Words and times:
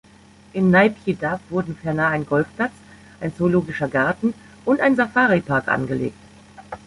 In 0.53 0.71
Naypyidaw 0.71 1.37
wurden 1.49 1.75
ferner 1.77 2.07
ein 2.07 2.25
Golfplatz, 2.25 2.71
ein 3.19 3.35
Zoologischer 3.35 3.87
Garten 3.87 4.33
und 4.65 4.81
ein 4.81 4.95
Safari-Park 4.95 5.67
angelegt. 5.67 6.17